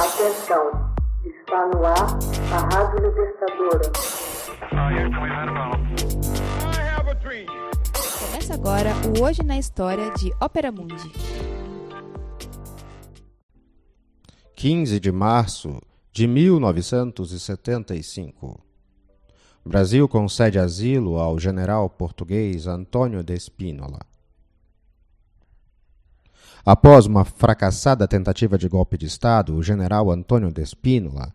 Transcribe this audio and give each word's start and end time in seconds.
Atenção, 0.00 0.64
está 1.26 1.66
no 1.66 1.84
ar 1.84 2.18
a 2.54 2.58
Rádio 2.74 3.06
Libertadora. 3.06 3.92
Começa 8.18 8.54
agora 8.54 8.94
o 9.06 9.22
Hoje 9.22 9.42
na 9.42 9.58
História 9.58 10.10
de 10.12 10.32
Ópera 10.40 10.72
Mundi. 10.72 11.12
15 14.56 14.98
de 14.98 15.12
março 15.12 15.78
de 16.10 16.26
1975. 16.26 18.58
Brasil 19.62 20.08
concede 20.08 20.58
asilo 20.58 21.18
ao 21.18 21.38
general 21.38 21.90
português 21.90 22.66
Antônio 22.66 23.22
de 23.22 23.34
Espínola. 23.34 24.00
Após 26.64 27.04
uma 27.06 27.24
fracassada 27.24 28.06
tentativa 28.06 28.56
de 28.58 28.68
golpe 28.68 28.98
de 28.98 29.06
Estado, 29.06 29.54
o 29.54 29.62
general 29.62 30.10
Antônio 30.10 30.52
de 30.52 30.60
Espínola 30.60 31.32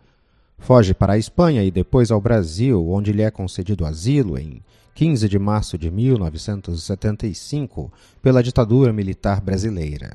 foge 0.57 0.93
para 0.93 1.13
a 1.13 1.17
Espanha 1.17 1.63
e 1.63 1.71
depois 1.71 2.11
ao 2.11 2.21
Brasil, 2.21 2.87
onde 2.89 3.11
lhe 3.11 3.23
é 3.23 3.31
concedido 3.31 3.85
asilo 3.85 4.37
em 4.37 4.61
15 4.93 5.27
de 5.27 5.37
março 5.37 5.77
de 5.77 5.91
1975 5.91 7.91
pela 8.21 8.41
ditadura 8.41 8.93
militar 8.93 9.41
brasileira. 9.41 10.13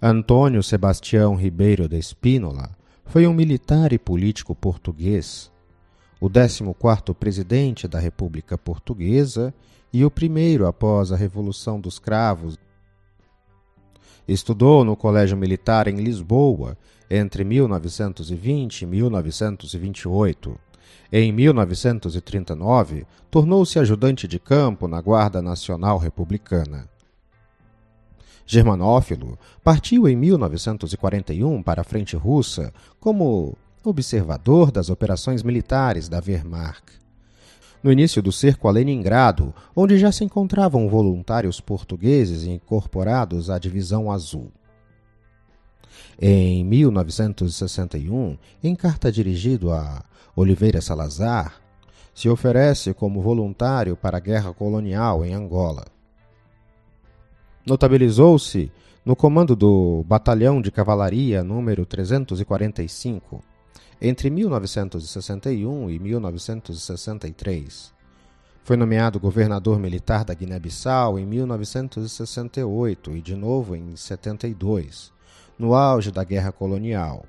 Antônio 0.00 0.62
Sebastião 0.62 1.34
Ribeiro 1.34 1.88
de 1.88 1.98
Espínola 1.98 2.70
foi 3.04 3.26
um 3.26 3.34
militar 3.34 3.92
e 3.92 3.98
político 3.98 4.54
português, 4.54 5.50
o 6.20 6.30
14º 6.30 7.12
presidente 7.14 7.88
da 7.88 7.98
República 7.98 8.56
Portuguesa 8.56 9.52
e 9.92 10.04
o 10.04 10.10
primeiro 10.10 10.64
após 10.66 11.10
a 11.10 11.16
Revolução 11.16 11.80
dos 11.80 11.98
Cravos. 11.98 12.56
Estudou 14.26 14.84
no 14.84 14.96
Colégio 14.96 15.36
Militar 15.36 15.88
em 15.88 15.96
Lisboa 15.96 16.76
entre 17.10 17.42
1920 17.42 18.82
e 18.82 18.86
1928. 18.86 20.58
Em 21.12 21.32
1939, 21.32 23.04
tornou-se 23.30 23.78
ajudante 23.78 24.28
de 24.28 24.38
campo 24.38 24.86
na 24.86 25.00
Guarda 25.00 25.42
Nacional 25.42 25.98
Republicana. 25.98 26.88
Germanófilo, 28.46 29.38
partiu 29.62 30.08
em 30.08 30.16
1941 30.16 31.62
para 31.62 31.82
a 31.82 31.84
frente 31.84 32.16
russa 32.16 32.72
como 32.98 33.56
observador 33.84 34.70
das 34.70 34.90
operações 34.90 35.42
militares 35.42 36.08
da 36.08 36.20
Wehrmacht. 36.24 37.00
No 37.82 37.90
início 37.90 38.20
do 38.20 38.30
cerco 38.30 38.68
a 38.68 38.70
Leningrado, 38.70 39.54
onde 39.74 39.98
já 39.98 40.12
se 40.12 40.22
encontravam 40.22 40.88
voluntários 40.88 41.60
portugueses 41.60 42.44
incorporados 42.44 43.48
à 43.48 43.58
Divisão 43.58 44.12
Azul. 44.12 44.52
Em 46.20 46.62
1961, 46.62 48.36
em 48.62 48.74
carta 48.74 49.10
dirigida 49.10 49.74
a 49.74 50.04
Oliveira 50.36 50.82
Salazar, 50.82 51.58
se 52.14 52.28
oferece 52.28 52.92
como 52.92 53.22
voluntário 53.22 53.96
para 53.96 54.18
a 54.18 54.20
guerra 54.20 54.52
colonial 54.52 55.24
em 55.24 55.32
Angola. 55.32 55.86
Notabilizou-se 57.64 58.70
no 59.02 59.16
comando 59.16 59.56
do 59.56 60.04
Batalhão 60.06 60.60
de 60.60 60.70
Cavalaria 60.70 61.42
número 61.42 61.86
345 61.86 63.42
entre 64.00 64.30
1961 64.30 65.90
e 65.90 65.98
1963. 65.98 67.92
Foi 68.64 68.76
nomeado 68.76 69.20
governador 69.20 69.78
militar 69.78 70.24
da 70.24 70.32
Guiné-Bissau 70.32 71.18
em 71.18 71.26
1968 71.26 73.16
e 73.16 73.20
de 73.20 73.34
novo 73.34 73.76
em 73.76 73.96
72, 73.96 75.12
no 75.58 75.74
auge 75.74 76.10
da 76.10 76.24
Guerra 76.24 76.52
Colonial. 76.52 77.26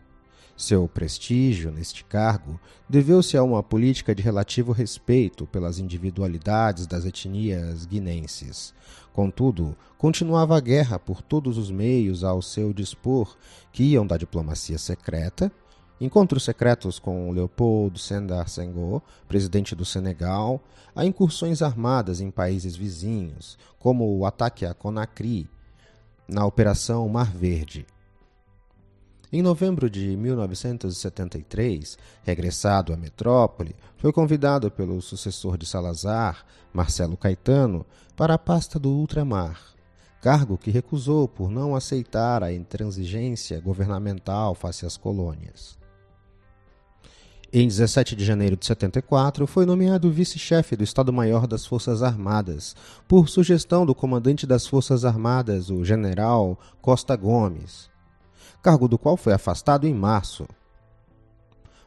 Seu 0.56 0.88
prestígio 0.88 1.72
neste 1.72 2.06
cargo 2.06 2.60
deveu-se 2.88 3.36
a 3.36 3.42
uma 3.44 3.64
política 3.64 4.14
de 4.14 4.22
relativo 4.22 4.72
respeito 4.72 5.48
pelas 5.48 5.80
individualidades 5.80 6.86
das 6.86 7.04
etnias 7.04 7.86
guinenses. 7.86 8.74
Contudo, 9.12 9.76
continuava 9.98 10.56
a 10.56 10.60
guerra 10.60 11.00
por 11.00 11.22
todos 11.22 11.58
os 11.58 11.72
meios 11.72 12.24
ao 12.24 12.42
seu 12.42 12.72
dispor, 12.72 13.36
que 13.74 13.84
iam 13.84 14.06
da 14.06 14.18
diplomacia 14.18 14.78
secreta, 14.78 15.52
encontros 16.02 16.44
secretos 16.44 17.00
com 17.00 17.32
Leopoldo 17.32 17.98
Sédar 17.98 18.50
Senghor, 18.50 19.02
presidente 19.28 19.74
do 19.74 19.86
Senegal, 19.86 20.62
a 20.94 21.06
incursões 21.06 21.62
armadas 21.62 22.20
em 22.20 22.30
países 22.30 22.76
vizinhos, 22.76 23.58
como 23.80 24.18
o 24.18 24.26
ataque 24.26 24.66
a 24.66 24.74
Conakry, 24.74 25.50
na 26.28 26.46
Operação 26.46 27.08
Mar 27.08 27.32
Verde, 27.32 27.86
em 29.34 29.42
novembro 29.42 29.90
de 29.90 30.18
1973, 30.18 31.98
regressado 32.22 32.92
à 32.92 32.98
metrópole, 32.98 33.74
foi 33.96 34.12
convidado 34.12 34.70
pelo 34.70 35.02
sucessor 35.02 35.58
de 35.58 35.66
Salazar, 35.66 36.46
Marcelo 36.74 37.16
Caetano, 37.16 37.86
para 38.14 38.34
a 38.34 38.38
pasta 38.38 38.78
do 38.78 38.90
ultramar, 38.90 39.58
cargo 40.22 40.58
que 40.58 40.70
recusou 40.70 41.30
por 41.30 41.50
não 41.50 41.74
aceitar 41.78 42.44
a 42.44 42.52
intransigência 42.52 43.62
governamental 43.62 44.54
face 44.54 44.86
às 44.86 44.98
colônias. 44.98 45.80
Em 47.54 47.68
17 47.68 48.16
de 48.16 48.24
janeiro 48.24 48.56
de 48.56 48.66
74, 48.66 49.46
foi 49.46 49.66
nomeado 49.66 50.10
vice-chefe 50.10 50.76
do 50.76 50.84
Estado-Maior 50.84 51.46
das 51.46 51.66
Forças 51.66 52.02
Armadas, 52.02 52.76
por 53.08 53.28
sugestão 53.28 53.86
do 53.86 53.94
comandante 53.94 54.48
das 54.48 54.66
Forças 54.66 55.04
Armadas, 55.04 55.70
o 55.70 55.84
general 55.84 56.58
Costa 56.82 57.16
Gomes 57.16 57.92
cargo 58.62 58.88
do 58.88 58.98
qual 58.98 59.18
foi 59.18 59.34
afastado 59.34 59.88
em 59.88 59.94
março. 59.94 60.48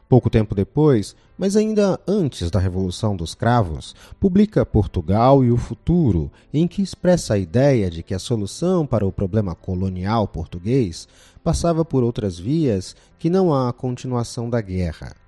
Pouco 0.07 0.29
tempo 0.29 0.53
depois, 0.53 1.15
mas 1.35 1.55
ainda 1.55 1.99
antes 2.07 2.51
da 2.51 2.59
Revolução 2.59 3.15
dos 3.15 3.33
Cravos, 3.33 3.95
publica 4.19 4.65
Portugal 4.65 5.43
e 5.43 5.51
o 5.51 5.57
Futuro, 5.57 6.31
em 6.53 6.67
que 6.67 6.81
expressa 6.83 7.33
a 7.33 7.39
ideia 7.39 7.89
de 7.89 8.03
que 8.03 8.13
a 8.13 8.19
solução 8.19 8.85
para 8.85 9.05
o 9.05 9.11
problema 9.11 9.55
colonial 9.55 10.27
português 10.27 11.07
passava 11.43 11.83
por 11.83 12.03
outras 12.03 12.37
vias 12.37 12.95
que 13.17 13.29
não 13.29 13.53
a 13.53 13.73
continuação 13.73 14.47
da 14.47 14.61
guerra 14.61 15.24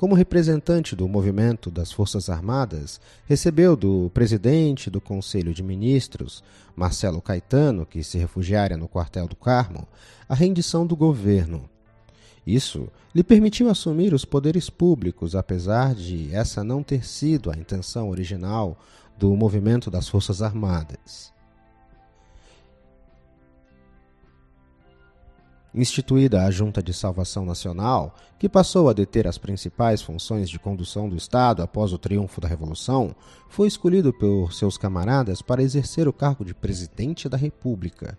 como 0.00 0.14
representante 0.14 0.96
do 0.96 1.06
movimento 1.06 1.70
das 1.70 1.92
Forças 1.92 2.30
Armadas, 2.30 2.98
recebeu 3.26 3.76
do 3.76 4.10
presidente 4.14 4.88
do 4.88 4.98
Conselho 4.98 5.52
de 5.52 5.62
Ministros, 5.62 6.42
Marcelo 6.74 7.20
Caetano, 7.20 7.84
que 7.84 8.02
se 8.02 8.16
refugiara 8.16 8.78
no 8.78 8.88
quartel 8.88 9.28
do 9.28 9.36
Carmo, 9.36 9.86
a 10.26 10.34
rendição 10.34 10.86
do 10.86 10.96
governo. 10.96 11.68
Isso 12.46 12.88
lhe 13.14 13.22
permitiu 13.22 13.68
assumir 13.68 14.14
os 14.14 14.24
poderes 14.24 14.70
públicos, 14.70 15.36
apesar 15.36 15.94
de 15.94 16.34
essa 16.34 16.64
não 16.64 16.82
ter 16.82 17.04
sido 17.04 17.50
a 17.50 17.54
intenção 17.54 18.08
original 18.08 18.78
do 19.18 19.36
movimento 19.36 19.90
das 19.90 20.08
Forças 20.08 20.40
Armadas. 20.40 21.30
Instituída 25.74 26.44
a 26.44 26.50
Junta 26.50 26.82
de 26.82 26.92
Salvação 26.92 27.44
Nacional, 27.44 28.14
que 28.38 28.48
passou 28.48 28.88
a 28.88 28.92
deter 28.92 29.26
as 29.26 29.38
principais 29.38 30.02
funções 30.02 30.50
de 30.50 30.58
condução 30.58 31.08
do 31.08 31.16
Estado 31.16 31.62
após 31.62 31.92
o 31.92 31.98
triunfo 31.98 32.40
da 32.40 32.48
Revolução, 32.48 33.14
foi 33.48 33.68
escolhido 33.68 34.12
por 34.12 34.52
seus 34.52 34.76
camaradas 34.76 35.42
para 35.42 35.62
exercer 35.62 36.08
o 36.08 36.12
cargo 36.12 36.44
de 36.44 36.54
presidente 36.54 37.28
da 37.28 37.36
República, 37.36 38.18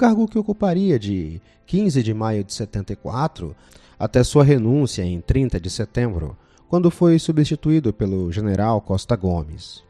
cargo 0.00 0.26
que 0.26 0.38
ocuparia 0.38 0.98
de 0.98 1.42
15 1.66 2.02
de 2.02 2.14
maio 2.14 2.42
de 2.42 2.54
74 2.54 3.54
até 3.98 4.24
sua 4.24 4.42
renúncia 4.42 5.02
em 5.02 5.20
30 5.20 5.60
de 5.60 5.68
setembro, 5.68 6.34
quando 6.70 6.90
foi 6.90 7.18
substituído 7.18 7.92
pelo 7.92 8.32
general 8.32 8.80
Costa 8.80 9.14
Gomes. 9.14 9.89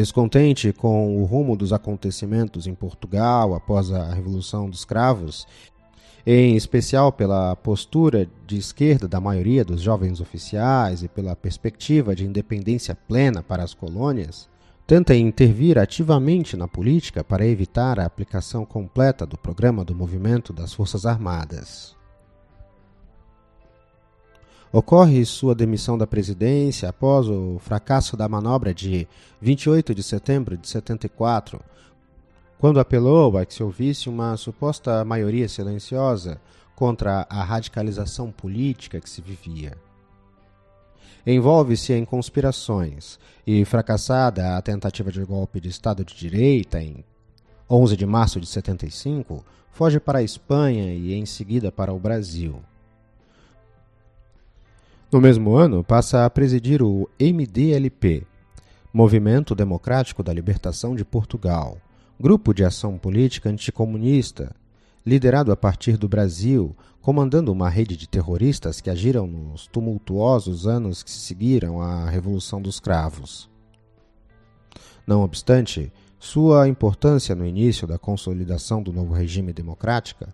Descontente 0.00 0.72
com 0.72 1.20
o 1.20 1.26
rumo 1.26 1.54
dos 1.54 1.74
acontecimentos 1.74 2.66
em 2.66 2.74
Portugal 2.74 3.54
após 3.54 3.92
a 3.92 4.14
Revolução 4.14 4.70
dos 4.70 4.82
Cravos, 4.82 5.46
em 6.24 6.56
especial 6.56 7.12
pela 7.12 7.54
postura 7.54 8.26
de 8.46 8.56
esquerda 8.56 9.06
da 9.06 9.20
maioria 9.20 9.62
dos 9.62 9.82
jovens 9.82 10.18
oficiais 10.18 11.02
e 11.02 11.08
pela 11.08 11.36
perspectiva 11.36 12.16
de 12.16 12.24
independência 12.24 12.94
plena 12.94 13.42
para 13.42 13.62
as 13.62 13.74
colônias, 13.74 14.48
tenta 14.86 15.14
intervir 15.14 15.78
ativamente 15.78 16.56
na 16.56 16.66
política 16.66 17.22
para 17.22 17.46
evitar 17.46 18.00
a 18.00 18.06
aplicação 18.06 18.64
completa 18.64 19.26
do 19.26 19.36
programa 19.36 19.84
do 19.84 19.94
movimento 19.94 20.50
das 20.50 20.72
Forças 20.72 21.04
Armadas. 21.04 21.99
Ocorre 24.72 25.24
sua 25.24 25.52
demissão 25.52 25.98
da 25.98 26.06
presidência 26.06 26.88
após 26.88 27.28
o 27.28 27.58
fracasso 27.58 28.16
da 28.16 28.28
manobra 28.28 28.72
de 28.72 29.08
28 29.40 29.92
de 29.92 30.00
setembro 30.00 30.56
de 30.56 30.68
74, 30.68 31.60
quando 32.56 32.78
apelou 32.78 33.36
a 33.36 33.44
que 33.44 33.52
se 33.52 33.64
ouvisse 33.64 34.08
uma 34.08 34.36
suposta 34.36 35.04
maioria 35.04 35.48
silenciosa 35.48 36.40
contra 36.76 37.26
a 37.28 37.42
radicalização 37.42 38.30
política 38.30 39.00
que 39.00 39.10
se 39.10 39.20
vivia. 39.20 39.76
Envolve-se 41.26 41.92
em 41.92 42.04
conspirações 42.04 43.18
e, 43.44 43.64
fracassada 43.64 44.56
a 44.56 44.62
tentativa 44.62 45.10
de 45.10 45.24
golpe 45.24 45.60
de 45.60 45.68
Estado 45.68 46.04
de 46.04 46.14
Direita 46.14 46.80
em 46.80 47.04
11 47.68 47.96
de 47.96 48.06
março 48.06 48.40
de 48.40 48.46
75, 48.46 49.44
foge 49.72 49.98
para 49.98 50.20
a 50.20 50.22
Espanha 50.22 50.94
e 50.94 51.12
em 51.12 51.26
seguida 51.26 51.72
para 51.72 51.92
o 51.92 51.98
Brasil. 51.98 52.62
No 55.12 55.20
mesmo 55.20 55.56
ano, 55.56 55.82
passa 55.82 56.24
a 56.24 56.30
presidir 56.30 56.80
o 56.80 57.10
MDLP, 57.18 58.24
Movimento 58.92 59.56
Democrático 59.56 60.22
da 60.22 60.32
Libertação 60.32 60.94
de 60.94 61.04
Portugal, 61.04 61.78
grupo 62.18 62.54
de 62.54 62.64
ação 62.64 62.96
política 62.96 63.48
anticomunista, 63.48 64.54
liderado 65.04 65.50
a 65.50 65.56
partir 65.56 65.96
do 65.96 66.08
Brasil, 66.08 66.76
comandando 67.02 67.50
uma 67.50 67.68
rede 67.68 67.96
de 67.96 68.08
terroristas 68.08 68.80
que 68.80 68.88
agiram 68.88 69.26
nos 69.26 69.66
tumultuosos 69.66 70.68
anos 70.68 71.02
que 71.02 71.10
se 71.10 71.18
seguiram 71.18 71.82
à 71.82 72.08
Revolução 72.08 72.62
dos 72.62 72.78
Cravos. 72.78 73.50
Não 75.04 75.22
obstante, 75.22 75.92
sua 76.20 76.68
importância 76.68 77.34
no 77.34 77.44
início 77.44 77.84
da 77.84 77.98
consolidação 77.98 78.80
do 78.80 78.92
novo 78.92 79.12
regime 79.12 79.52
democrático 79.52 80.28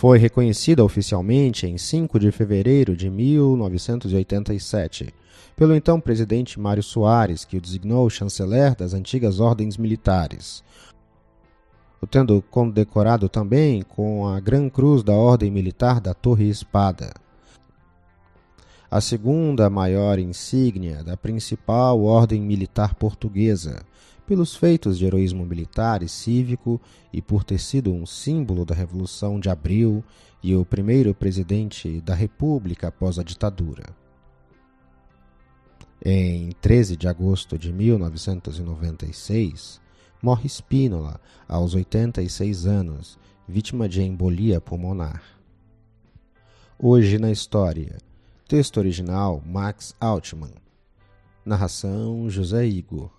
foi 0.00 0.16
reconhecida 0.16 0.82
oficialmente 0.82 1.66
em 1.66 1.76
5 1.76 2.18
de 2.18 2.32
fevereiro 2.32 2.96
de 2.96 3.10
1987 3.10 5.12
pelo 5.54 5.74
então 5.74 6.00
presidente 6.00 6.58
Mário 6.58 6.82
Soares, 6.82 7.44
que 7.44 7.58
o 7.58 7.60
designou 7.60 8.08
chanceler 8.08 8.74
das 8.74 8.94
antigas 8.94 9.40
ordens 9.40 9.76
militares, 9.76 10.64
o 12.00 12.06
tendo 12.06 12.42
condecorado 12.50 13.28
também 13.28 13.82
com 13.82 14.26
a 14.26 14.40
Gran 14.40 14.70
Cruz 14.70 15.02
da 15.02 15.12
Ordem 15.12 15.50
Militar 15.50 16.00
da 16.00 16.14
Torre 16.14 16.48
Espada, 16.48 17.12
a 18.90 19.02
segunda 19.02 19.68
maior 19.68 20.18
insígnia 20.18 21.04
da 21.04 21.14
principal 21.14 22.02
ordem 22.02 22.40
militar 22.40 22.94
portuguesa, 22.94 23.82
pelos 24.30 24.54
feitos 24.54 24.96
de 24.96 25.04
heroísmo 25.04 25.44
militar 25.44 26.04
e 26.04 26.08
cívico 26.08 26.80
e 27.12 27.20
por 27.20 27.42
ter 27.42 27.58
sido 27.58 27.92
um 27.92 28.06
símbolo 28.06 28.64
da 28.64 28.76
Revolução 28.76 29.40
de 29.40 29.50
Abril 29.50 30.04
e 30.40 30.54
o 30.54 30.64
primeiro 30.64 31.12
presidente 31.12 32.00
da 32.00 32.14
República 32.14 32.86
após 32.86 33.18
a 33.18 33.24
ditadura. 33.24 33.86
Em 36.04 36.52
13 36.60 36.96
de 36.96 37.08
agosto 37.08 37.58
de 37.58 37.72
1996, 37.72 39.80
morre 40.22 40.48
Spínola 40.48 41.20
aos 41.48 41.74
86 41.74 42.66
anos, 42.66 43.18
vítima 43.48 43.88
de 43.88 44.00
embolia 44.00 44.60
pulmonar. 44.60 45.24
Hoje 46.78 47.18
na 47.18 47.32
história. 47.32 47.98
Texto 48.46 48.76
original 48.76 49.42
Max 49.44 49.92
Altman. 49.98 50.54
Narração 51.44 52.30
José 52.30 52.64
Igor. 52.64 53.18